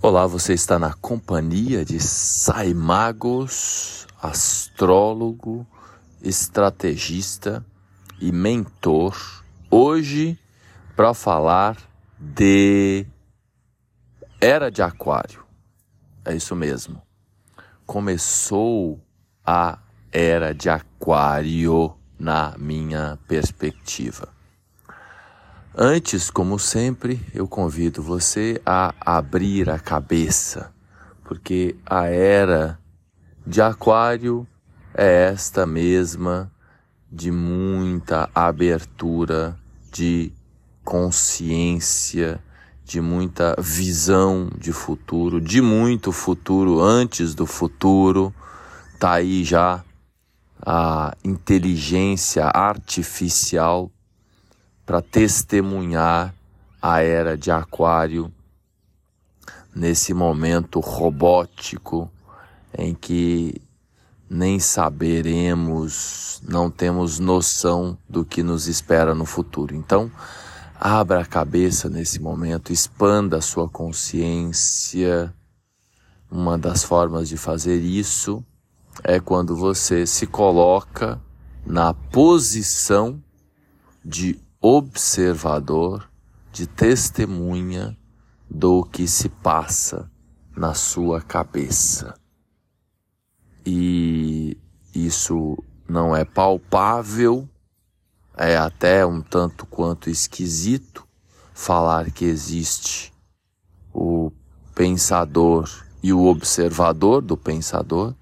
Olá, 0.00 0.28
você 0.28 0.52
está 0.52 0.78
na 0.78 0.94
companhia 0.94 1.84
de 1.84 1.98
Saimagos, 1.98 4.06
astrólogo, 4.22 5.66
estrategista 6.22 7.66
e 8.20 8.30
mentor. 8.30 9.44
Hoje, 9.68 10.38
para 10.94 11.12
falar 11.14 11.76
de 12.16 13.04
Era 14.40 14.70
de 14.70 14.82
Aquário. 14.82 15.44
É 16.24 16.32
isso 16.32 16.54
mesmo. 16.54 17.02
Começou 17.84 19.00
a 19.44 19.80
Era 20.12 20.54
de 20.54 20.70
Aquário 20.70 21.92
na 22.16 22.54
minha 22.56 23.18
perspectiva. 23.26 24.37
Antes, 25.80 26.28
como 26.28 26.58
sempre, 26.58 27.24
eu 27.32 27.46
convido 27.46 28.02
você 28.02 28.60
a 28.66 28.92
abrir 29.00 29.70
a 29.70 29.78
cabeça, 29.78 30.72
porque 31.22 31.76
a 31.86 32.06
era 32.06 32.80
de 33.46 33.62
Aquário 33.62 34.44
é 34.92 35.30
esta 35.30 35.64
mesma 35.64 36.50
de 37.08 37.30
muita 37.30 38.28
abertura 38.34 39.56
de 39.92 40.32
consciência, 40.82 42.42
de 42.84 43.00
muita 43.00 43.54
visão 43.60 44.50
de 44.58 44.72
futuro, 44.72 45.40
de 45.40 45.60
muito 45.60 46.10
futuro 46.10 46.80
antes 46.80 47.36
do 47.36 47.46
futuro. 47.46 48.34
Tá 48.98 49.12
aí 49.12 49.44
já 49.44 49.84
a 50.60 51.16
inteligência 51.22 52.46
artificial 52.46 53.92
para 54.88 55.02
testemunhar 55.02 56.34
a 56.80 57.02
era 57.02 57.36
de 57.36 57.50
Aquário 57.50 58.32
nesse 59.76 60.14
momento 60.14 60.80
robótico 60.80 62.10
em 62.72 62.94
que 62.94 63.60
nem 64.30 64.58
saberemos, 64.58 66.40
não 66.42 66.70
temos 66.70 67.18
noção 67.18 67.98
do 68.08 68.24
que 68.24 68.42
nos 68.42 68.66
espera 68.66 69.14
no 69.14 69.26
futuro. 69.26 69.74
Então, 69.74 70.10
abra 70.74 71.20
a 71.20 71.26
cabeça 71.26 71.90
nesse 71.90 72.18
momento, 72.18 72.72
expanda 72.72 73.36
a 73.36 73.42
sua 73.42 73.68
consciência. 73.68 75.34
Uma 76.30 76.56
das 76.56 76.82
formas 76.82 77.28
de 77.28 77.36
fazer 77.36 77.76
isso 77.76 78.42
é 79.04 79.20
quando 79.20 79.54
você 79.54 80.06
se 80.06 80.26
coloca 80.26 81.20
na 81.66 81.92
posição 81.92 83.22
de 84.02 84.47
observador, 84.60 86.10
de 86.50 86.66
testemunha 86.66 87.96
do 88.50 88.84
que 88.84 89.06
se 89.06 89.28
passa 89.28 90.10
na 90.56 90.74
sua 90.74 91.20
cabeça. 91.20 92.14
E 93.64 94.56
isso 94.92 95.56
não 95.88 96.16
é 96.16 96.24
palpável, 96.24 97.48
é 98.36 98.56
até 98.56 99.06
um 99.06 99.20
tanto 99.20 99.64
quanto 99.66 100.10
esquisito 100.10 101.06
falar 101.54 102.10
que 102.10 102.24
existe 102.24 103.12
o 103.92 104.32
pensador 104.74 105.68
e 106.02 106.12
o 106.12 106.24
observador 106.24 107.22
do 107.22 107.36
pensador. 107.36 108.14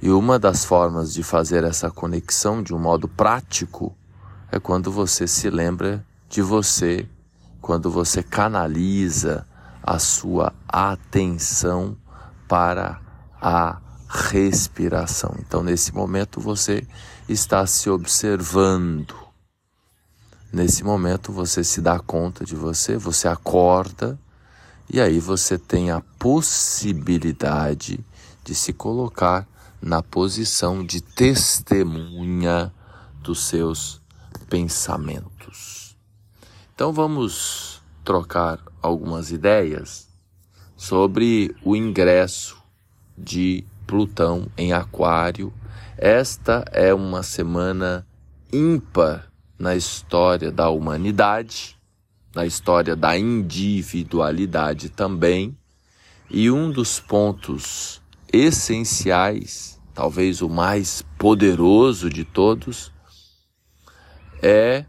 E 0.00 0.10
uma 0.10 0.38
das 0.38 0.64
formas 0.64 1.12
de 1.12 1.22
fazer 1.22 1.62
essa 1.64 1.90
conexão 1.90 2.62
de 2.62 2.74
um 2.74 2.78
modo 2.78 3.06
prático 3.06 3.96
é 4.52 4.60
quando 4.60 4.92
você 4.92 5.26
se 5.26 5.48
lembra 5.48 6.06
de 6.28 6.42
você, 6.42 7.08
quando 7.58 7.90
você 7.90 8.22
canaliza 8.22 9.46
a 9.82 9.98
sua 9.98 10.52
atenção 10.68 11.96
para 12.46 13.00
a 13.40 13.80
respiração. 14.06 15.34
Então, 15.38 15.62
nesse 15.62 15.94
momento, 15.94 16.38
você 16.38 16.86
está 17.26 17.66
se 17.66 17.88
observando. 17.88 19.16
Nesse 20.52 20.84
momento, 20.84 21.32
você 21.32 21.64
se 21.64 21.80
dá 21.80 21.98
conta 21.98 22.44
de 22.44 22.54
você, 22.54 22.98
você 22.98 23.26
acorda 23.26 24.20
e 24.90 25.00
aí 25.00 25.18
você 25.18 25.56
tem 25.56 25.90
a 25.90 26.02
possibilidade 26.18 28.04
de 28.44 28.54
se 28.54 28.74
colocar 28.74 29.48
na 29.80 30.02
posição 30.02 30.84
de 30.84 31.00
testemunha 31.00 32.70
dos 33.22 33.46
seus 33.46 34.01
pensamentos. 34.52 35.96
Então 36.74 36.92
vamos 36.92 37.80
trocar 38.04 38.58
algumas 38.82 39.30
ideias 39.30 40.10
sobre 40.76 41.56
o 41.64 41.74
ingresso 41.74 42.62
de 43.16 43.64
Plutão 43.86 44.48
em 44.58 44.74
Aquário. 44.74 45.50
Esta 45.96 46.66
é 46.70 46.92
uma 46.92 47.22
semana 47.22 48.06
ímpar 48.52 49.32
na 49.58 49.74
história 49.74 50.52
da 50.52 50.68
humanidade, 50.68 51.74
na 52.34 52.44
história 52.44 52.94
da 52.94 53.16
individualidade 53.16 54.90
também, 54.90 55.56
e 56.28 56.50
um 56.50 56.70
dos 56.70 57.00
pontos 57.00 58.02
essenciais, 58.30 59.80
talvez 59.94 60.42
o 60.42 60.48
mais 60.50 61.00
poderoso 61.16 62.10
de 62.10 62.22
todos, 62.22 62.92
é 64.42 64.84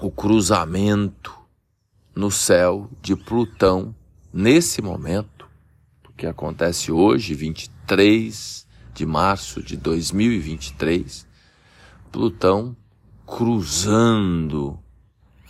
o 0.00 0.10
cruzamento 0.10 1.32
no 2.14 2.30
céu 2.30 2.90
de 3.00 3.14
Plutão 3.14 3.94
nesse 4.32 4.82
momento, 4.82 5.40
que 6.20 6.26
acontece 6.26 6.92
hoje, 6.92 7.32
23 7.32 8.66
de 8.92 9.06
março 9.06 9.62
de 9.62 9.74
2023, 9.74 11.26
Plutão 12.12 12.76
cruzando 13.24 14.78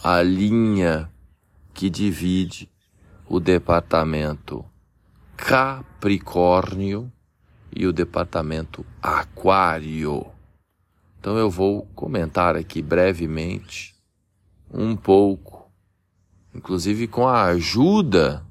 a 0.01 0.23
linha 0.23 1.11
que 1.75 1.91
divide 1.91 2.71
o 3.29 3.41
departamento 3.41 4.65
Capricórnio 5.37 7.11
e 7.75 7.85
o 7.85 7.93
departamento 7.93 8.87
Aquário. 9.03 10.40
Então 11.21 11.37
eu 11.37 11.51
vou 11.51 11.83
comentar 11.95 12.57
aqui 12.57 12.81
brevemente 12.81 13.95
um 14.73 14.97
pouco, 14.97 15.71
inclusive 16.55 17.07
com 17.07 17.29
a 17.29 17.45
ajuda 17.45 18.43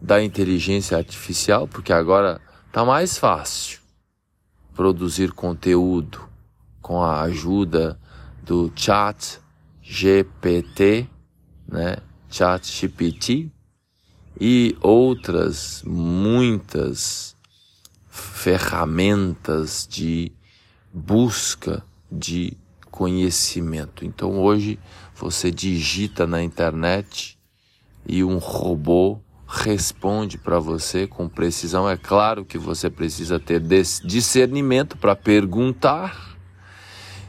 da 0.00 0.24
inteligência 0.24 0.96
artificial, 0.96 1.68
porque 1.68 1.92
agora 1.92 2.40
está 2.66 2.86
mais 2.86 3.18
fácil 3.18 3.80
produzir 4.74 5.32
conteúdo 5.32 6.26
com 6.80 7.02
a 7.02 7.20
ajuda 7.20 8.00
do 8.42 8.72
chat 8.74 9.38
GPT, 9.82 11.06
né? 11.68 11.98
Chat 12.30 12.66
GPT 12.66 13.50
e 14.40 14.74
outras 14.80 15.82
muitas 15.84 17.36
ferramentas 18.08 19.86
de 19.88 20.32
busca 20.94 21.84
de 22.10 22.56
conhecimento. 22.88 24.04
Então 24.04 24.38
hoje 24.38 24.78
você 25.12 25.50
digita 25.50 26.28
na 26.28 26.40
internet 26.40 27.36
e 28.06 28.22
um 28.22 28.38
robô 28.38 29.18
responde 29.48 30.38
para 30.38 30.60
você 30.60 31.04
com 31.06 31.28
precisão. 31.28 31.90
É 31.90 31.96
claro 31.96 32.44
que 32.44 32.56
você 32.56 32.88
precisa 32.88 33.40
ter 33.40 33.60
discernimento 34.04 34.96
para 34.96 35.16
perguntar 35.16 36.36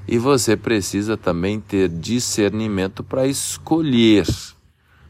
e 0.07 0.19
você 0.19 0.55
precisa 0.55 1.17
também 1.17 1.59
ter 1.59 1.89
discernimento 1.89 3.03
para 3.03 3.25
escolher. 3.25 4.27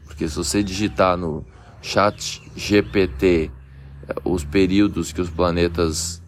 Porque 0.06 0.26
se 0.26 0.34
você 0.34 0.62
digitar 0.62 1.18
no 1.18 1.44
chat 1.82 2.42
GPT 2.56 3.50
eh, 4.08 4.14
os 4.24 4.42
períodos 4.44 5.12
que 5.12 5.20
os 5.20 5.28
planetas 5.28 6.22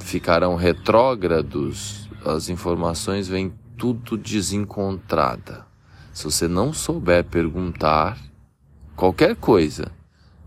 ficarão 0.00 0.56
retrógrados, 0.56 2.08
as 2.24 2.48
informações 2.48 3.28
vêm 3.28 3.52
tudo 3.76 4.16
desencontrada. 4.16 5.64
Se 6.12 6.24
você 6.24 6.48
não 6.48 6.72
souber 6.72 7.24
perguntar 7.24 8.18
qualquer 8.96 9.36
coisa, 9.36 9.92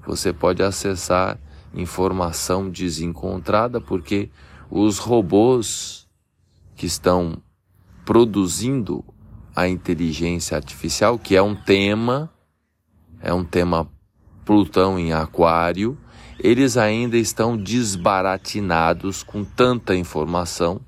você 0.06 0.34
pode 0.34 0.62
acessar 0.62 1.40
informação 1.74 2.70
desencontrada 2.70 3.80
porque 3.80 4.30
os 4.70 5.00
robôs 5.00 6.08
que 6.76 6.86
estão 6.86 7.42
produzindo 8.06 9.04
a 9.56 9.68
inteligência 9.68 10.58
artificial, 10.58 11.18
que 11.18 11.36
é 11.36 11.42
um 11.42 11.56
tema, 11.56 12.30
é 13.22 13.34
um 13.34 13.44
tema 13.44 13.90
Plutão 14.44 15.00
em 15.00 15.14
Aquário, 15.14 15.98
eles 16.44 16.76
ainda 16.76 17.16
estão 17.16 17.56
desbaratinados 17.56 19.24
com 19.24 19.46
tanta 19.46 19.96
informação, 19.96 20.82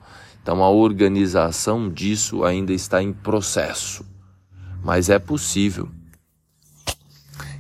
então 0.44 0.62
a 0.62 0.70
organização 0.70 1.90
disso 1.90 2.44
ainda 2.44 2.74
está 2.74 3.02
em 3.02 3.14
processo. 3.14 4.06
Mas 4.84 5.10
é 5.10 5.18
possível. 5.18 5.90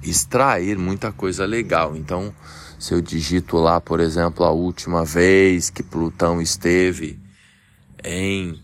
extrair 0.03 0.77
muita 0.77 1.11
coisa 1.11 1.45
legal. 1.45 1.95
Então, 1.95 2.31
se 2.77 2.93
eu 2.93 3.01
digito 3.01 3.57
lá, 3.57 3.81
por 3.81 3.99
exemplo, 3.99 4.45
a 4.45 4.51
última 4.51 5.03
vez 5.03 5.71
que 5.71 5.81
Plutão 5.81 6.39
esteve 6.39 7.17
em 8.03 8.61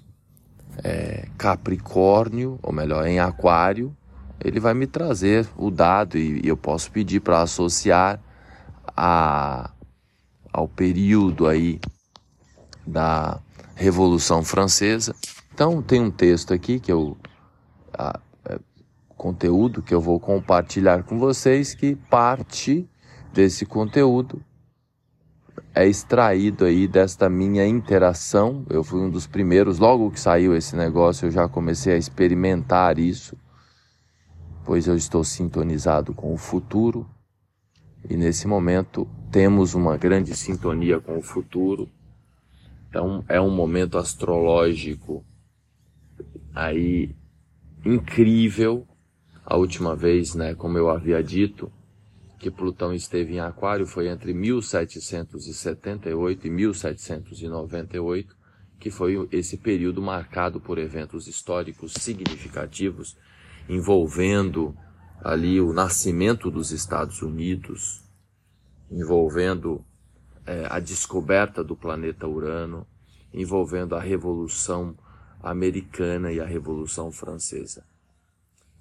é, 0.84 1.28
Capricórnio, 1.38 2.60
ou 2.62 2.72
melhor, 2.72 3.08
em 3.08 3.20
Aquário, 3.20 3.96
ele 4.44 4.60
vai 4.60 4.76
me 4.76 4.86
trazer 4.86 5.48
o 5.56 5.72
dado 5.72 6.18
e, 6.18 6.42
e 6.44 6.48
eu 6.48 6.58
posso 6.58 6.92
pedir 6.92 7.22
para 7.22 7.42
associar 7.42 8.20
a, 8.96 9.72
ao 10.52 10.68
período 10.68 11.48
aí 11.48 11.80
da 12.86 13.40
Revolução 13.76 14.44
Francesa. 14.44 15.16
Então 15.54 15.82
tem 15.82 16.02
um 16.02 16.12
texto 16.12 16.54
aqui 16.54 16.80
que 16.80 16.92
eu 16.92 17.18
a, 17.94 18.20
é, 18.46 18.60
conteúdo 19.10 19.82
que 19.82 19.94
eu 19.94 20.02
vou 20.02 20.20
compartilhar 20.20 21.04
com 21.04 21.20
vocês 21.20 21.74
que 21.74 21.96
parte 21.96 22.88
desse 23.34 23.66
conteúdo 23.66 24.42
é 25.74 25.88
extraído 25.88 26.66
aí 26.66 26.88
desta 26.88 27.30
minha 27.30 27.66
interação. 27.66 28.66
Eu 28.70 28.84
fui 28.84 29.00
um 29.00 29.10
dos 29.10 29.28
primeiros, 29.28 29.80
logo 29.80 30.12
que 30.12 30.20
saiu 30.20 30.56
esse 30.56 30.76
negócio, 30.76 31.28
eu 31.28 31.32
já 31.32 31.48
comecei 31.48 31.94
a 31.94 31.98
experimentar 31.98 33.00
isso, 33.00 33.38
pois 34.66 34.88
eu 34.88 34.96
estou 34.96 35.24
sintonizado 35.24 36.14
com 36.14 36.34
o 36.34 36.38
futuro 36.38 37.08
e 38.10 38.18
nesse 38.18 38.48
momento 38.48 39.08
temos 39.32 39.74
uma 39.74 39.98
grande 39.98 40.36
sintonia 40.36 41.00
com 41.00 41.18
o 41.18 41.22
futuro. 41.22 41.90
Então 42.90 43.24
é 43.28 43.40
um 43.40 43.50
momento 43.50 43.98
astrológico 43.98 45.26
aí 46.54 47.16
incrível. 47.86 48.86
A 49.46 49.56
última 49.58 49.96
vez, 49.96 50.36
né, 50.36 50.54
como 50.54 50.78
eu 50.78 50.90
havia 50.90 51.24
dito, 51.24 51.72
que 52.38 52.52
Plutão 52.52 52.94
esteve 52.94 53.36
em 53.36 53.40
Aquário 53.40 53.86
foi 53.86 54.08
entre 54.08 54.34
1778 54.34 56.48
e 56.48 56.50
1798, 56.50 58.36
que 58.80 58.90
foi 58.90 59.28
esse 59.32 59.58
período 59.58 60.02
marcado 60.02 60.60
por 60.60 60.80
eventos 60.80 61.28
históricos 61.28 61.94
significativos 61.94 63.16
envolvendo 63.70 64.76
ali 65.24 65.62
o 65.62 65.72
nascimento 65.72 66.50
dos 66.50 66.72
Estados 66.72 67.22
Unidos, 67.22 68.02
envolvendo 68.90 69.86
é, 70.46 70.68
a 70.70 70.80
descoberta 70.80 71.64
do 71.64 71.76
planeta 71.76 72.28
Urano, 72.28 72.86
envolvendo 73.34 73.96
a 73.96 74.02
Revolução 74.02 74.96
Americana 75.42 76.32
e 76.32 76.40
a 76.40 76.46
Revolução 76.46 77.12
Francesa. 77.12 77.86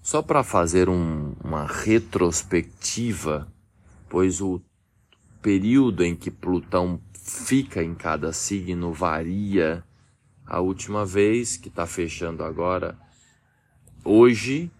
Só 0.02 0.22
para 0.22 0.42
fazer 0.42 0.88
um, 0.88 1.34
uma 1.44 1.66
retrospectiva, 1.66 3.46
pois 4.08 4.40
o 4.40 4.60
período 5.42 6.02
em 6.02 6.16
que 6.16 6.30
Plutão 6.30 7.00
fica 7.12 7.82
em 7.82 7.94
cada 7.94 8.32
signo 8.32 8.92
varia. 8.92 9.84
A 10.46 10.58
última 10.60 11.04
vez, 11.04 11.56
que 11.56 11.68
está 11.68 11.86
fechando 11.86 12.42
agora, 12.42 12.98
hoje, 14.04 14.70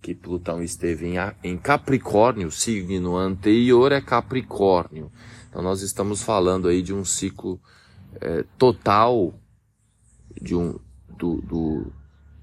que 0.00 0.14
Plutão 0.14 0.62
esteve 0.62 1.06
em, 1.06 1.16
em 1.42 1.56
Capricórnio, 1.56 2.50
signo 2.50 3.16
anterior 3.16 3.92
é 3.92 4.00
Capricórnio. 4.00 5.10
Então 5.48 5.62
nós 5.62 5.82
estamos 5.82 6.22
falando 6.22 6.68
aí 6.68 6.82
de 6.82 6.94
um 6.94 7.04
ciclo 7.04 7.60
é, 8.20 8.44
total 8.56 9.34
de 10.40 10.54
um, 10.54 10.78
do, 11.16 11.40
do, 11.42 11.92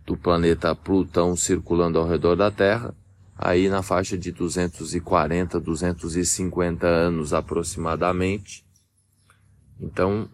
do 0.05 0.17
planeta 0.17 0.75
Plutão 0.75 1.35
circulando 1.35 1.99
ao 1.99 2.07
redor 2.07 2.35
da 2.35 2.51
Terra, 2.51 2.93
aí 3.37 3.69
na 3.69 3.81
faixa 3.81 4.17
de 4.17 4.31
240, 4.31 5.59
250 5.59 6.87
anos 6.87 7.33
aproximadamente. 7.33 8.65
Então, 9.79 10.29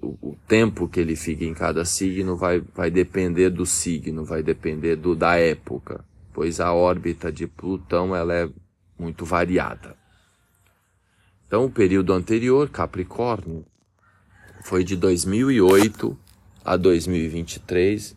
o, 0.00 0.16
o, 0.20 0.36
tempo 0.46 0.88
que 0.88 1.00
ele 1.00 1.16
fica 1.16 1.44
em 1.44 1.54
cada 1.54 1.84
signo 1.84 2.36
vai, 2.36 2.60
vai 2.60 2.90
depender 2.90 3.50
do 3.50 3.64
signo, 3.64 4.24
vai 4.24 4.42
depender 4.42 4.96
do, 4.96 5.14
da 5.14 5.36
época, 5.36 6.04
pois 6.36 6.60
a 6.60 6.70
órbita 6.74 7.32
de 7.32 7.46
Plutão 7.46 8.14
ela 8.14 8.34
é 8.34 8.46
muito 8.98 9.24
variada. 9.24 9.96
Então, 11.46 11.64
o 11.64 11.70
período 11.70 12.12
anterior, 12.12 12.68
Capricórnio, 12.68 13.64
foi 14.62 14.84
de 14.84 14.96
2008 14.96 16.14
a 16.62 16.76
2023, 16.76 18.14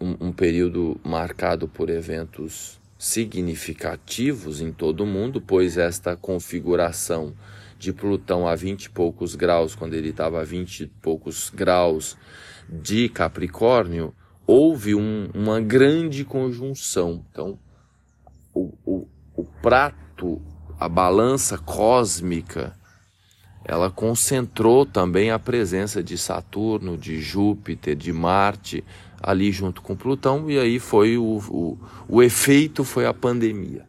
um, 0.00 0.28
um 0.28 0.32
período 0.32 1.00
marcado 1.02 1.66
por 1.66 1.90
eventos 1.90 2.78
significativos 2.96 4.60
em 4.60 4.70
todo 4.70 5.00
o 5.00 5.06
mundo, 5.06 5.40
pois 5.40 5.76
esta 5.76 6.14
configuração 6.14 7.34
de 7.76 7.92
Plutão 7.92 8.46
a 8.46 8.54
20 8.54 8.84
e 8.84 8.90
poucos 8.90 9.34
graus, 9.34 9.74
quando 9.74 9.94
ele 9.94 10.10
estava 10.10 10.40
a 10.40 10.44
20 10.44 10.80
e 10.80 10.86
poucos 10.86 11.50
graus 11.50 12.16
de 12.68 13.08
Capricórnio, 13.08 14.14
houve 14.46 14.94
um, 14.94 15.28
uma 15.34 15.60
grande 15.60 16.24
conjunção. 16.24 17.24
Então, 17.30 17.58
o, 18.54 18.72
o, 18.84 19.08
o 19.34 19.44
prato, 19.44 20.40
a 20.78 20.88
balança 20.88 21.58
cósmica, 21.58 22.76
ela 23.64 23.90
concentrou 23.90 24.86
também 24.86 25.30
a 25.30 25.38
presença 25.38 26.02
de 26.02 26.16
Saturno, 26.16 26.96
de 26.96 27.20
Júpiter, 27.20 27.96
de 27.96 28.12
Marte, 28.12 28.84
ali 29.20 29.50
junto 29.50 29.82
com 29.82 29.96
Plutão, 29.96 30.48
e 30.50 30.58
aí 30.58 30.78
foi 30.78 31.18
o, 31.18 31.38
o, 31.48 31.78
o 32.08 32.22
efeito 32.22 32.84
foi 32.84 33.06
a 33.06 33.12
pandemia. 33.12 33.86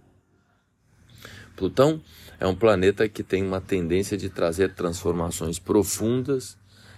Plutão 1.55 2.01
é 2.39 2.47
um 2.47 2.55
planeta 2.55 3.07
que 3.07 3.23
tem 3.23 3.45
uma 3.45 3.61
tendência 3.61 4.17
de 4.17 4.29
trazer 4.29 4.73
transformações 4.73 5.59
profundas 5.59 6.57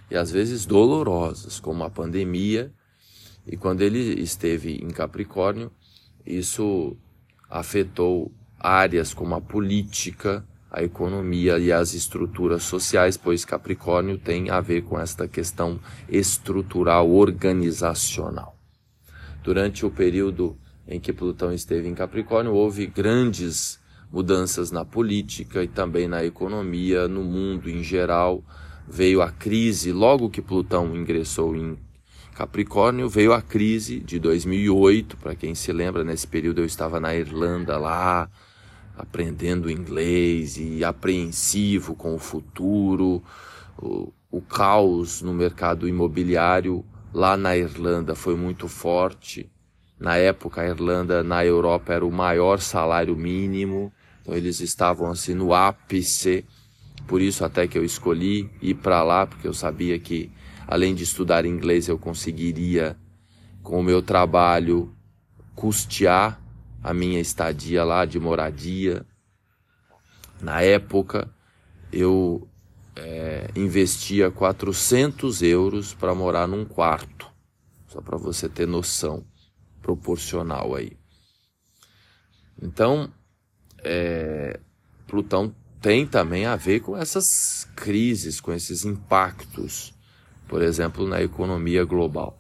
e 0.10 0.16
às 0.16 0.32
vezes 0.32 0.66
dolorosas, 0.66 1.60
como 1.60 1.84
a 1.84 1.90
pandemia. 1.90 2.72
E 3.52 3.58
quando 3.58 3.82
ele 3.82 4.22
esteve 4.22 4.76
em 4.76 4.90
Capricórnio, 4.90 5.72
isso 6.24 6.96
afetou 7.50 8.32
áreas 8.60 9.12
como 9.12 9.34
a 9.34 9.42
política, 9.42 10.46
a 10.70 10.84
economia 10.84 11.58
e 11.58 11.72
as 11.72 11.96
estruturas 11.96 12.62
sociais, 12.62 13.18
pois 13.18 13.44
Capricórnio 13.44 14.20
tem 14.20 14.52
a 14.52 14.62
ver 14.62 14.84
com 14.84 15.00
esta 15.00 15.28
questão 15.28 15.80
estrutural, 16.08 17.10
organizacional. 17.10 18.56
Durante 19.44 19.84
o 19.84 19.90
período 19.90 20.56
em 20.88 21.00
que 21.00 21.12
Plutão 21.12 21.52
esteve 21.52 21.88
em 21.88 21.96
Capricórnio, 21.96 22.54
houve 22.54 22.86
grandes 22.86 23.80
mudanças 24.12 24.70
na 24.70 24.86
política 24.86 25.64
e 25.64 25.68
também 25.68 26.08
na 26.08 26.24
economia, 26.24 27.08
no 27.08 27.24
mundo 27.24 27.68
em 27.68 27.82
geral. 27.82 28.44
Veio 28.88 29.24
a 29.24 29.32
crise, 29.32 29.92
logo 29.92 30.30
que 30.30 30.42
Plutão 30.42 30.96
ingressou 30.96 31.56
em 31.56 31.76
Capricórnio, 32.40 33.10
veio 33.10 33.34
a 33.34 33.42
crise 33.42 34.00
de 34.00 34.18
2008. 34.18 35.18
Para 35.18 35.36
quem 35.36 35.54
se 35.54 35.74
lembra, 35.74 36.06
nesse 36.06 36.26
período 36.26 36.62
eu 36.62 36.66
estava 36.66 36.98
na 36.98 37.14
Irlanda 37.14 37.78
lá, 37.78 38.30
aprendendo 38.98 39.70
inglês 39.70 40.56
e 40.58 40.82
apreensivo 40.82 41.96
com 41.96 42.16
o 42.16 42.18
futuro. 42.18 43.22
O, 43.78 44.14
o 44.32 44.40
caos 44.40 45.22
no 45.22 45.34
mercado 45.34 45.86
imobiliário 45.86 46.86
lá 47.14 47.36
na 47.36 47.58
Irlanda 47.58 48.16
foi 48.16 48.38
muito 48.38 48.70
forte. 48.70 49.52
Na 50.00 50.16
época, 50.16 50.62
a 50.62 50.66
Irlanda, 50.70 51.22
na 51.22 51.44
Europa, 51.44 51.92
era 51.92 52.06
o 52.06 52.12
maior 52.12 52.62
salário 52.62 53.18
mínimo. 53.18 53.92
Então, 54.22 54.34
eles 54.34 54.62
estavam 54.62 55.12
assim 55.12 55.34
no 55.34 55.54
ápice. 55.54 56.46
Por 57.06 57.20
isso, 57.20 57.44
até 57.44 57.68
que 57.68 57.78
eu 57.78 57.84
escolhi 57.84 58.50
ir 58.62 58.76
para 58.76 59.04
lá, 59.04 59.28
porque 59.28 59.46
eu 59.46 59.54
sabia 59.54 60.00
que, 60.00 60.32
além 60.70 60.94
de 60.94 61.04
estudar 61.04 61.46
inglês, 61.46 61.88
eu 61.88 61.98
conseguiria, 61.98 62.96
com 63.64 63.80
o 63.80 63.84
meu 63.84 64.04
trabalho, 64.04 64.96
custear 65.56 66.40
a 66.84 66.94
minha 66.94 67.20
estadia 67.20 67.84
lá 67.84 68.06
de 68.06 68.20
moradia. 68.20 69.04
Na 70.40 70.62
época, 70.62 71.28
eu 71.92 72.48
é, 72.96 73.50
investia 73.56 74.30
400 74.30 75.42
euros 75.42 75.96
para 75.96 76.14
morar 76.14 76.48
num 76.48 76.64
quarto, 76.64 77.26
só 77.88 78.00
para 78.00 78.20
você 78.20 78.48
ter 78.48 78.68
noção 78.68 79.26
proporcional 79.82 80.76
aí. 80.76 80.96
Então, 82.62 83.12
é, 83.80 84.60
Plutão 85.08 85.52
tem 85.82 86.06
também 86.06 86.46
a 86.46 86.56
ver 86.56 86.82
com 86.82 86.96
essas 86.96 87.68
crises, 87.76 88.40
com 88.40 88.54
esses 88.54 88.86
impactos, 88.86 89.98
por 90.50 90.62
exemplo, 90.64 91.08
na 91.08 91.22
economia 91.22 91.86
global. 91.86 92.38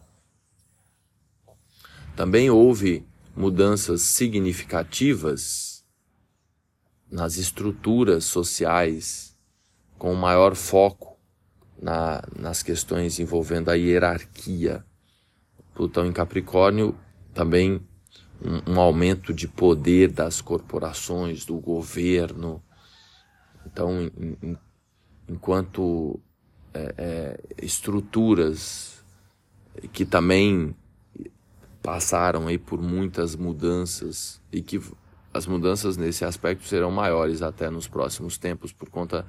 Também 2.15 2.49
houve 2.49 3.07
mudanças 3.35 4.01
significativas 4.01 5.85
nas 7.09 7.37
estruturas 7.37 8.25
sociais, 8.25 9.37
com 9.97 10.13
maior 10.15 10.55
foco 10.55 11.17
na, 11.81 12.21
nas 12.35 12.61
questões 12.61 13.19
envolvendo 13.19 13.69
a 13.69 13.75
hierarquia. 13.75 14.83
Plutão 15.73 16.05
em 16.05 16.11
Capricórnio 16.11 16.97
também 17.33 17.87
um, 18.43 18.73
um 18.73 18.79
aumento 18.79 19.33
de 19.33 19.47
poder 19.47 20.11
das 20.11 20.41
corporações, 20.41 21.45
do 21.45 21.57
governo. 21.57 22.61
Então, 23.65 24.01
em, 24.01 24.37
em, 24.41 24.57
enquanto 25.29 26.19
é, 26.73 26.93
é, 26.97 27.39
estruturas 27.61 29.03
que 29.91 30.05
também 30.05 30.75
passaram 31.81 32.47
aí 32.47 32.57
por 32.57 32.81
muitas 32.81 33.35
mudanças 33.35 34.41
e 34.51 34.61
que 34.61 34.81
as 35.33 35.45
mudanças 35.45 35.95
nesse 35.95 36.25
aspecto 36.25 36.67
serão 36.67 36.91
maiores 36.91 37.41
até 37.41 37.69
nos 37.69 37.87
próximos 37.87 38.37
tempos 38.37 38.71
por 38.73 38.89
conta 38.89 39.25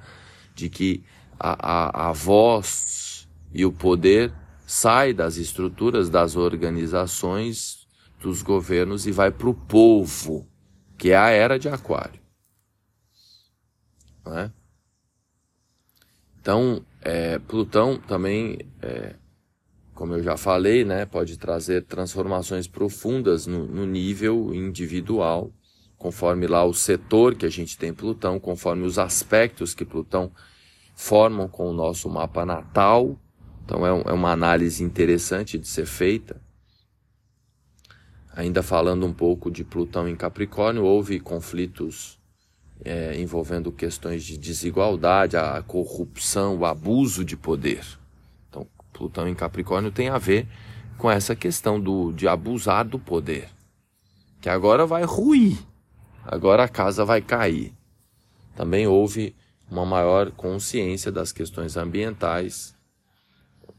de 0.53 0.69
que 0.69 1.03
a, 1.39 2.07
a, 2.07 2.09
a 2.09 2.11
voz 2.11 3.27
e 3.53 3.65
o 3.65 3.71
poder 3.71 4.33
sai 4.65 5.13
das 5.13 5.37
estruturas 5.37 6.09
das 6.09 6.35
organizações 6.35 7.87
dos 8.19 8.41
governos 8.41 9.07
e 9.07 9.11
vai 9.11 9.31
para 9.31 9.49
o 9.49 9.53
povo, 9.53 10.47
que 10.97 11.11
é 11.11 11.17
a 11.17 11.29
era 11.29 11.57
de 11.57 11.67
Aquário. 11.67 12.21
Né? 14.25 14.51
Então, 16.41 16.83
é, 17.01 17.37
Plutão 17.37 17.99
também, 17.99 18.57
é, 18.81 19.13
como 19.93 20.15
eu 20.15 20.23
já 20.23 20.35
falei, 20.35 20.83
né, 20.83 21.05
pode 21.05 21.37
trazer 21.37 21.83
transformações 21.83 22.67
profundas 22.67 23.45
no, 23.45 23.67
no 23.67 23.85
nível 23.85 24.51
individual, 24.51 25.51
conforme 25.99 26.47
lá 26.47 26.65
o 26.65 26.73
setor 26.73 27.35
que 27.35 27.45
a 27.45 27.49
gente 27.49 27.77
tem 27.77 27.93
Plutão, 27.93 28.39
conforme 28.39 28.83
os 28.87 28.97
aspectos 28.97 29.75
que 29.75 29.85
Plutão 29.85 30.31
formam 30.95 31.47
com 31.47 31.69
o 31.69 31.73
nosso 31.73 32.09
mapa 32.09 32.43
natal. 32.43 33.15
Então 33.63 33.85
é, 33.85 33.93
um, 33.93 34.01
é 34.01 34.11
uma 34.11 34.31
análise 34.31 34.83
interessante 34.83 35.59
de 35.59 35.67
ser 35.67 35.85
feita. 35.85 36.41
Ainda 38.33 38.63
falando 38.63 39.05
um 39.05 39.13
pouco 39.13 39.51
de 39.51 39.63
Plutão 39.63 40.07
em 40.07 40.15
Capricórnio, 40.15 40.83
houve 40.83 41.19
conflitos 41.19 42.20
é, 42.83 43.19
envolvendo 43.19 43.71
questões 43.71 44.23
de 44.23 44.37
desigualdade, 44.37 45.37
a 45.37 45.61
corrupção, 45.61 46.57
o 46.57 46.65
abuso 46.65 47.23
de 47.23 47.37
poder. 47.37 47.85
Então, 48.49 48.67
Plutão 48.91 49.27
em 49.27 49.35
Capricórnio 49.35 49.91
tem 49.91 50.09
a 50.09 50.17
ver 50.17 50.47
com 50.97 51.09
essa 51.09 51.35
questão 51.35 51.79
do, 51.79 52.11
de 52.11 52.27
abusar 52.27 52.87
do 52.87 52.99
poder, 52.99 53.49
que 54.39 54.49
agora 54.49 54.85
vai 54.85 55.03
ruir, 55.03 55.57
agora 56.23 56.63
a 56.63 56.67
casa 56.67 57.05
vai 57.05 57.21
cair. 57.21 57.73
Também 58.55 58.85
houve 58.85 59.35
uma 59.69 59.85
maior 59.85 60.31
consciência 60.31 61.11
das 61.11 61.31
questões 61.31 61.77
ambientais, 61.77 62.75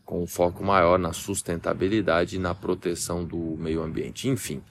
com 0.04 0.22
um 0.22 0.26
foco 0.26 0.64
maior 0.64 0.98
na 0.98 1.12
sustentabilidade 1.12 2.36
e 2.36 2.38
na 2.38 2.54
proteção 2.54 3.24
do 3.24 3.56
meio 3.58 3.82
ambiente. 3.82 4.28
Enfim, 4.28 4.62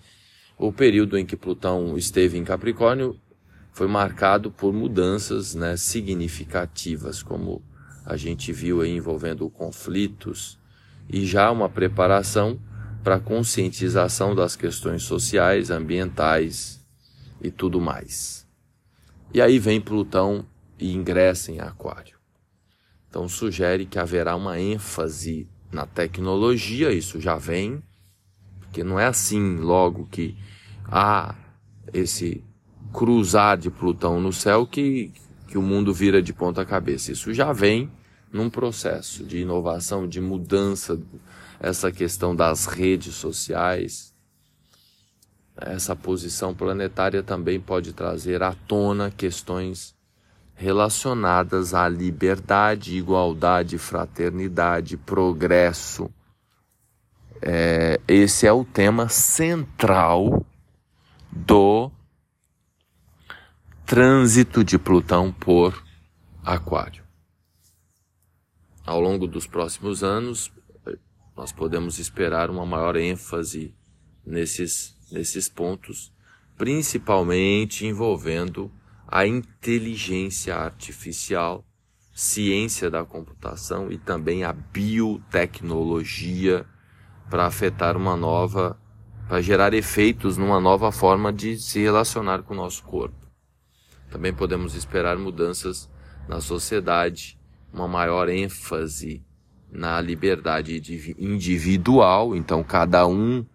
o 0.58 0.74
período 0.74 1.18
em 1.18 1.26
que 1.26 1.38
Plutão 1.38 1.98
esteve 1.98 2.38
em 2.38 2.44
Capricórnio 2.44 3.20
foi 3.72 3.88
marcado 3.88 4.52
por 4.52 4.74
mudanças 4.74 5.56
né, 5.56 5.78
significativas, 5.78 7.24
como 7.24 7.64
a 8.06 8.18
gente 8.18 8.52
viu 8.52 8.82
aí 8.82 8.92
envolvendo 8.92 9.50
conflitos 9.50 10.60
e 11.10 11.26
já 11.26 11.52
uma 11.52 11.70
preparação 11.70 12.60
para 13.04 13.20
conscientização 13.20 14.36
das 14.36 14.56
questões 14.56 15.04
sociais, 15.04 15.70
ambientais 15.70 16.86
e 17.42 17.50
tudo 17.50 17.82
mais. 17.82 18.48
E 19.34 19.42
aí 19.42 19.58
vem 19.58 19.80
Plutão 19.80 20.46
e 20.78 20.94
ingressa 20.94 21.52
em 21.52 21.60
Aquário. 21.60 22.18
Então 23.10 23.28
sugere 23.28 23.86
que 23.86 24.00
haverá 24.00 24.36
uma 24.36 24.60
ênfase 24.60 25.48
na 25.72 25.86
tecnologia, 25.86 26.92
isso 26.92 27.20
já 27.20 27.38
vem, 27.38 27.82
porque 28.60 28.84
não 28.84 29.00
é 29.00 29.06
assim 29.06 29.58
logo 29.58 30.06
que 30.08 30.38
há 30.86 31.36
esse 31.94 32.44
cruzar 32.94 33.58
de 33.58 33.70
Plutão 33.70 34.20
no 34.20 34.34
céu 34.34 34.66
que, 34.66 35.12
que 35.48 35.58
o 35.58 35.62
mundo 35.62 35.94
vira 35.94 36.22
de 36.22 36.34
ponta 36.34 36.66
cabeça. 36.66 37.12
Isso 37.12 37.34
já 37.34 37.52
vem 37.54 37.90
num 38.32 38.50
processo 38.50 39.24
de 39.24 39.40
inovação, 39.40 40.08
de 40.08 40.22
mudança, 40.22 41.00
essa 41.60 41.92
questão 41.92 42.36
das 42.36 42.66
redes 42.66 43.16
sociais. 43.16 44.14
Essa 45.58 45.96
posição 45.96 46.56
planetária 46.56 47.22
também 47.22 47.60
pode 47.60 47.94
trazer 47.94 48.42
à 48.42 48.54
tona 48.54 49.12
questões 49.12 49.94
relacionadas 50.56 51.74
à 51.74 51.90
liberdade, 51.90 52.96
igualdade, 52.96 53.78
fraternidade, 53.78 54.96
progresso. 54.96 56.10
É, 57.42 58.00
esse 58.08 58.46
é 58.46 58.54
o 58.54 58.64
tema 58.64 59.10
central 59.10 60.46
do 61.32 61.92
trânsito 63.92 64.64
de 64.64 64.80
Plutão 64.80 65.34
por 65.34 65.84
Aquário. 66.46 67.04
Ao 68.86 69.02
longo 69.02 69.28
dos 69.28 69.46
próximos 69.46 70.02
anos, 70.02 70.50
nós 71.36 71.52
podemos 71.52 72.00
esperar 72.00 72.50
uma 72.50 72.66
maior 72.66 72.96
ênfase 72.96 73.76
nesses, 74.26 74.96
nesses 75.12 75.50
pontos, 75.50 76.14
principalmente 76.58 77.86
envolvendo 77.86 78.72
a 79.06 79.28
inteligência 79.28 80.56
artificial, 80.56 81.66
ciência 82.16 82.90
da 82.90 83.04
computação 83.04 83.92
e 83.92 83.98
também 83.98 84.46
a 84.46 84.54
biotecnologia 84.54 86.66
para 87.30 87.46
afetar 87.46 87.98
uma 87.98 88.16
nova, 88.16 88.80
para 89.28 89.42
gerar 89.42 89.74
efeitos 89.74 90.38
numa 90.38 90.62
nova 90.62 90.94
forma 90.94 91.34
de 91.34 91.60
se 91.60 91.82
relacionar 91.82 92.44
com 92.44 92.54
o 92.54 92.58
nosso 92.58 92.84
corpo. 92.84 93.21
Também 94.12 94.34
podemos 94.34 94.76
esperar 94.76 95.18
mudanças 95.18 95.90
na 96.28 96.42
sociedade, 96.42 97.40
uma 97.74 97.88
maior 97.88 98.28
ênfase 98.30 99.24
na 99.72 100.02
liberdade 100.02 100.76
individual, 101.18 102.36
então 102.36 102.62
cada 102.62 103.08
um 103.08 103.46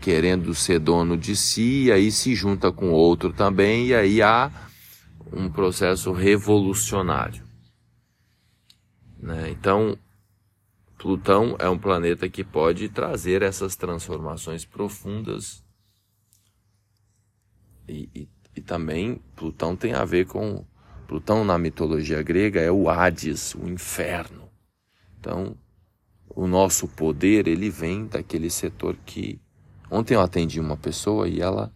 querendo 0.00 0.54
ser 0.54 0.78
dono 0.78 1.18
de 1.18 1.36
si, 1.36 1.84
e 1.84 1.92
aí 1.92 2.10
se 2.10 2.34
junta 2.34 2.72
com 2.72 2.90
outro 2.90 3.30
também, 3.30 3.88
e 3.88 3.94
aí 3.94 4.22
há 4.22 4.50
um 5.30 5.50
processo 5.50 6.10
revolucionário. 6.12 7.44
Né? 9.18 9.50
Então, 9.50 9.98
Plutão 10.96 11.56
é 11.58 11.68
um 11.68 11.78
planeta 11.78 12.28
que 12.28 12.42
pode 12.42 12.88
trazer 12.88 13.42
essas 13.42 13.76
transformações 13.76 14.64
profundas 14.64 15.62
e, 17.86 18.08
e 18.14 18.28
e 18.54 18.60
também 18.60 19.20
Plutão 19.36 19.76
tem 19.76 19.92
a 19.92 20.04
ver 20.04 20.26
com. 20.26 20.64
Plutão 21.06 21.44
na 21.44 21.58
mitologia 21.58 22.22
grega 22.22 22.60
é 22.60 22.70
o 22.70 22.88
Hades, 22.88 23.54
o 23.54 23.68
inferno. 23.68 24.48
Então, 25.18 25.56
o 26.28 26.46
nosso 26.46 26.86
poder, 26.86 27.48
ele 27.48 27.68
vem 27.68 28.06
daquele 28.06 28.50
setor 28.50 28.96
que. 29.04 29.40
Ontem 29.90 30.14
eu 30.14 30.20
atendi 30.20 30.60
uma 30.60 30.76
pessoa 30.76 31.28
e 31.28 31.40
ela. 31.40 31.72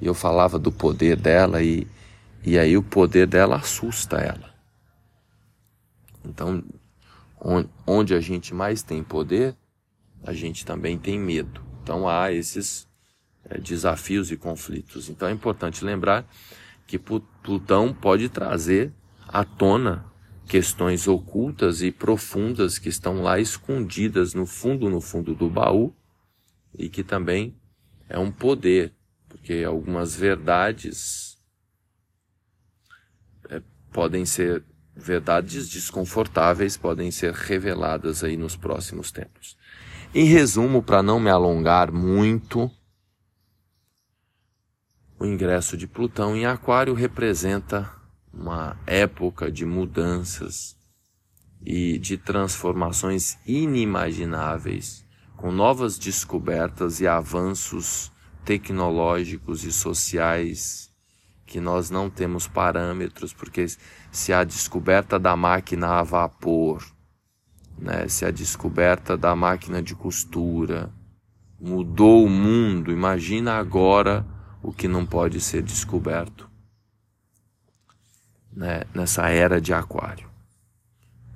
E 0.00 0.06
eu 0.06 0.14
falava 0.14 0.58
do 0.58 0.72
poder 0.72 1.16
dela 1.16 1.62
e, 1.62 1.86
e 2.44 2.58
aí 2.58 2.76
o 2.76 2.82
poder 2.82 3.26
dela 3.26 3.56
assusta 3.56 4.16
ela. 4.16 4.52
Então, 6.24 6.62
onde 7.86 8.14
a 8.14 8.20
gente 8.20 8.52
mais 8.52 8.82
tem 8.82 9.02
poder, 9.02 9.56
a 10.24 10.32
gente 10.32 10.64
também 10.64 10.98
tem 10.98 11.18
medo. 11.18 11.62
Então 11.82 12.08
há 12.08 12.32
esses 12.32 12.88
é, 13.48 13.58
desafios 13.58 14.30
e 14.30 14.36
conflitos. 14.36 15.08
Então 15.08 15.28
é 15.28 15.32
importante 15.32 15.84
lembrar 15.84 16.26
que 16.86 16.98
Plutão 16.98 17.92
pode 17.92 18.28
trazer 18.28 18.92
à 19.28 19.44
tona 19.44 20.04
questões 20.46 21.08
ocultas 21.08 21.82
e 21.82 21.90
profundas 21.90 22.78
que 22.78 22.88
estão 22.88 23.22
lá 23.22 23.40
escondidas 23.40 24.34
no 24.34 24.44
fundo, 24.44 24.90
no 24.90 25.00
fundo 25.00 25.34
do 25.34 25.48
baú, 25.48 25.94
e 26.76 26.88
que 26.88 27.02
também 27.02 27.56
é 28.08 28.18
um 28.18 28.30
poder, 28.30 28.92
porque 29.28 29.64
algumas 29.66 30.14
verdades 30.14 31.38
é, 33.48 33.62
podem 33.90 34.26
ser 34.26 34.62
verdades 34.94 35.68
desconfortáveis, 35.70 36.76
podem 36.76 37.10
ser 37.10 37.32
reveladas 37.32 38.22
aí 38.22 38.36
nos 38.36 38.56
próximos 38.56 39.10
tempos. 39.10 39.56
Em 40.14 40.26
resumo, 40.26 40.82
para 40.82 41.02
não 41.02 41.18
me 41.18 41.30
alongar 41.30 41.90
muito, 41.90 42.70
o 45.22 45.26
ingresso 45.26 45.76
de 45.76 45.86
Plutão 45.86 46.34
em 46.34 46.46
Aquário 46.46 46.94
representa 46.94 47.88
uma 48.34 48.76
época 48.84 49.52
de 49.52 49.64
mudanças 49.64 50.76
e 51.64 51.96
de 51.96 52.18
transformações 52.18 53.38
inimagináveis, 53.46 55.06
com 55.36 55.52
novas 55.52 55.96
descobertas 55.96 57.00
e 57.00 57.06
avanços 57.06 58.10
tecnológicos 58.44 59.62
e 59.62 59.70
sociais 59.70 60.90
que 61.46 61.60
nós 61.60 61.88
não 61.88 62.10
temos 62.10 62.48
parâmetros, 62.48 63.32
porque 63.32 63.66
se 64.10 64.32
a 64.32 64.42
descoberta 64.42 65.20
da 65.20 65.36
máquina 65.36 66.00
a 66.00 66.02
vapor, 66.02 66.84
né, 67.78 68.08
se 68.08 68.24
a 68.24 68.32
descoberta 68.32 69.16
da 69.16 69.36
máquina 69.36 69.80
de 69.80 69.94
costura, 69.94 70.92
mudou 71.60 72.24
o 72.24 72.28
mundo. 72.28 72.90
Imagina 72.90 73.52
agora 73.52 74.26
o 74.62 74.72
que 74.72 74.86
não 74.86 75.04
pode 75.04 75.40
ser 75.40 75.62
descoberto 75.62 76.48
né, 78.52 78.82
nessa 78.94 79.28
era 79.28 79.60
de 79.60 79.72
Aquário. 79.72 80.30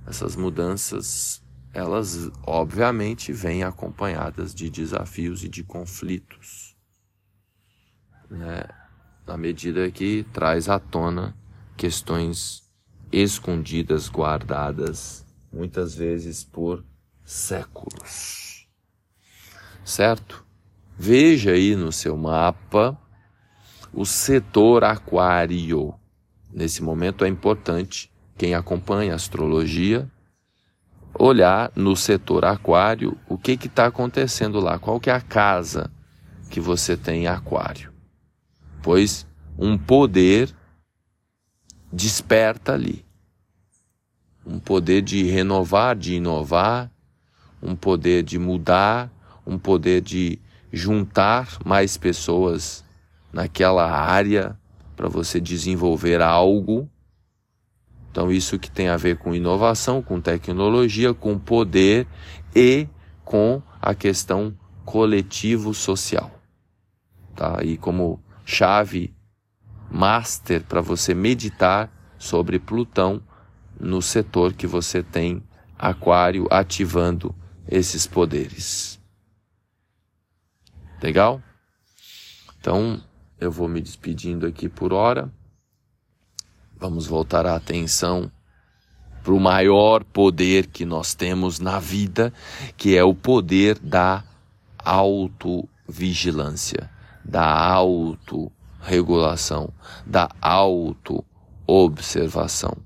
Essas 0.07 0.37
mudanças, 0.37 1.43
elas 1.73 2.31
obviamente 2.45 3.33
vêm 3.33 3.65
acompanhadas 3.65 4.55
de 4.55 4.71
desafios 4.71 5.43
e 5.43 5.49
de 5.49 5.65
conflitos, 5.65 6.77
né, 8.31 8.63
na 9.27 9.37
medida 9.37 9.91
que 9.91 10.25
traz 10.33 10.69
à 10.69 10.79
tona 10.79 11.37
questões 11.77 12.63
escondidas, 13.11 14.09
guardadas, 14.09 15.27
muitas 15.53 15.95
vezes 15.95 16.45
por 16.45 16.85
séculos. 17.25 18.69
Certo? 19.85 20.45
Veja 20.99 21.53
aí 21.53 21.75
no 21.75 21.93
seu 21.93 22.17
mapa 22.17 22.99
o 23.97 24.05
setor 24.05 24.85
aquário. 24.85 25.95
Nesse 26.53 26.83
momento 26.83 27.25
é 27.25 27.29
importante 27.29 28.13
quem 28.37 28.55
acompanha 28.55 29.13
a 29.13 29.17
astrologia 29.17 30.07
olhar 31.19 31.73
no 31.75 31.97
setor 31.97 32.45
aquário 32.45 33.17
o 33.27 33.39
que 33.39 33.53
está 33.53 33.87
acontecendo 33.87 34.61
lá, 34.61 34.79
qual 34.79 35.01
que 35.01 35.09
é 35.09 35.15
a 35.15 35.21
casa 35.21 35.91
que 36.51 36.61
você 36.61 36.95
tem 36.95 37.23
em 37.23 37.27
aquário. 37.27 37.91
Pois 38.83 39.27
um 39.59 39.79
poder 39.79 40.55
desperta 41.91 42.75
ali. 42.75 43.03
Um 44.45 44.59
poder 44.59 45.01
de 45.01 45.23
renovar, 45.23 45.97
de 45.97 46.17
inovar, 46.17 46.93
um 47.63 47.75
poder 47.75 48.23
de 48.23 48.39
mudar, 48.39 49.11
um 49.47 49.59
poder 49.59 50.03
de 50.03 50.39
juntar 50.71 51.59
mais 51.65 51.97
pessoas 51.97 52.85
naquela 53.37 53.87
área 53.91 54.59
para 54.97 55.11
você 55.11 55.39
desenvolver 55.39 56.23
algo. 56.23 56.91
Então, 58.11 58.33
isso 58.33 58.59
que 58.59 58.71
tem 58.71 58.89
a 58.89 58.97
ver 58.97 59.19
com 59.19 59.35
inovação, 59.35 60.01
com 60.01 60.19
tecnologia, 60.19 61.13
com 61.13 61.39
poder 61.39 62.07
e 62.55 62.89
com 63.27 63.61
a 63.83 63.95
questão 63.95 64.57
coletivo-social. 64.87 66.31
Tá? 67.35 67.59
E 67.63 67.77
como 67.77 68.19
chave 68.43 69.15
master 69.91 70.65
para 70.65 70.81
você 70.81 71.13
meditar 71.13 71.93
sobre 72.17 72.59
Plutão 72.59 73.23
no 73.79 74.01
setor 74.01 74.55
que 74.55 74.67
você 74.67 75.03
tem 75.03 75.43
Aquário 75.79 76.47
ativando 76.51 77.35
esses 77.69 78.07
poderes. 78.07 78.99
Legal? 81.03 81.43
Então, 82.59 83.03
eu 83.39 83.51
vou 83.51 83.69
me 83.69 83.81
despedindo 83.81 84.47
aqui 84.47 84.69
por 84.69 84.93
hora. 84.93 85.33
Vamos 86.79 87.07
voltar 87.07 87.47
a 87.47 87.57
atenção 87.57 88.31
para 89.23 89.33
o 89.33 89.41
maior 89.41 90.05
poder 90.05 90.67
que 90.67 90.85
nós 90.85 91.15
temos 91.15 91.59
na 91.59 91.81
vida, 91.81 92.31
que 92.77 92.95
é 92.97 93.03
o 93.03 93.15
poder 93.15 93.79
da 93.79 94.23
autovigilância, 94.79 96.91
da 97.25 97.45
autorregulação, 97.45 99.73
da 100.07 100.29
auto-observação. 100.41 102.77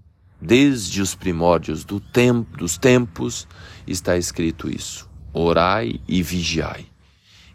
Desde 0.41 1.03
os 1.03 1.15
primórdios 1.15 1.85
do 1.85 2.01
tempo, 2.01 2.57
dos 2.57 2.79
tempos 2.79 3.47
está 3.87 4.17
escrito 4.17 4.71
isso: 4.71 5.07
orai 5.35 6.01
e 6.09 6.23
vigiai. 6.23 6.90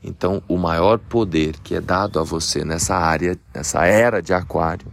Então, 0.03 0.43
o 0.47 0.57
maior 0.57 0.99
poder 0.99 1.59
que 1.59 1.75
é 1.75 1.81
dado 1.81 2.19
a 2.19 2.23
você 2.23 2.63
nessa 2.63 2.95
área, 2.95 3.37
nessa 3.53 3.85
era 3.85 4.21
de 4.21 4.33
Aquário, 4.33 4.89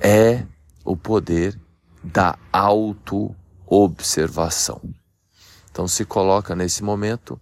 é 0.00 0.44
o 0.84 0.96
poder 0.96 1.58
da 2.02 2.36
auto-observação. 2.52 4.82
Então, 5.70 5.86
se 5.86 6.04
coloca 6.04 6.56
nesse 6.56 6.82
momento 6.82 7.40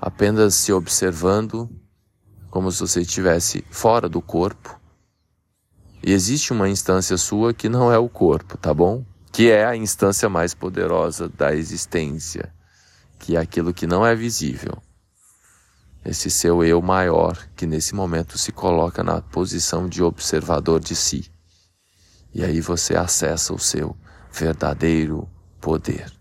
apenas 0.00 0.54
se 0.54 0.72
observando 0.72 1.68
como 2.50 2.70
se 2.70 2.78
você 2.80 3.00
estivesse 3.00 3.64
fora 3.70 4.08
do 4.08 4.22
corpo. 4.22 4.80
E 6.02 6.12
existe 6.12 6.52
uma 6.52 6.68
instância 6.68 7.16
sua 7.16 7.52
que 7.52 7.68
não 7.68 7.92
é 7.92 7.98
o 7.98 8.08
corpo, 8.08 8.56
tá 8.56 8.72
bom? 8.72 9.04
Que 9.32 9.50
é 9.50 9.66
a 9.66 9.74
instância 9.74 10.28
mais 10.28 10.54
poderosa 10.54 11.28
da 11.28 11.52
existência, 11.54 12.54
que 13.18 13.34
é 13.36 13.40
aquilo 13.40 13.74
que 13.74 13.88
não 13.88 14.06
é 14.06 14.14
visível 14.14 14.80
esse 16.06 16.30
seu 16.30 16.64
eu 16.64 16.80
maior, 16.80 17.36
que 17.56 17.66
nesse 17.66 17.94
momento 17.94 18.38
se 18.38 18.52
coloca 18.52 19.02
na 19.02 19.20
posição 19.20 19.88
de 19.88 20.02
observador 20.02 20.78
de 20.78 20.94
si. 20.94 21.28
E 22.32 22.44
aí 22.44 22.60
você 22.60 22.96
acessa 22.96 23.52
o 23.52 23.58
seu 23.58 23.96
verdadeiro 24.32 25.28
poder. 25.60 26.12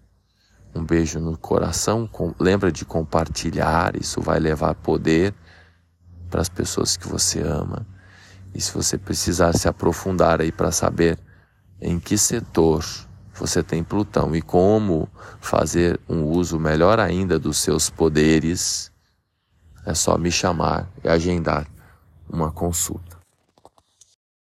Um 0.74 0.84
beijo 0.84 1.20
no 1.20 1.38
coração, 1.38 2.10
lembra 2.40 2.72
de 2.72 2.84
compartilhar, 2.84 3.96
isso 3.96 4.20
vai 4.22 4.40
levar 4.40 4.74
poder 4.74 5.34
para 6.32 6.42
as 6.42 6.50
pessoas 6.50 6.98
que 6.98 7.08
você 7.08 7.42
ama. 7.42 7.86
E 8.56 8.60
se 8.60 8.72
você 8.74 8.98
precisar 8.98 9.54
se 9.54 9.68
aprofundar 9.68 10.42
aí 10.42 10.52
para 10.52 10.72
saber 10.72 11.20
em 11.80 12.00
que 12.00 12.18
setor 12.18 12.84
você 13.36 13.62
tem 13.62 13.84
Plutão 13.84 14.36
e 14.36 14.42
como 14.42 15.08
fazer 15.40 16.00
um 16.10 16.24
uso 16.24 16.60
melhor 16.60 17.00
ainda 17.00 17.38
dos 17.38 17.58
seus 17.58 17.90
poderes, 17.90 18.92
é 19.86 19.94
só 19.94 20.18
me 20.18 20.32
chamar 20.32 20.88
e 21.04 21.08
agendar 21.08 21.68
uma 22.30 22.52
consulta. 22.52 23.15